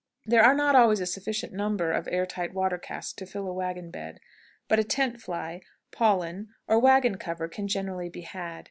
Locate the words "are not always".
0.43-0.99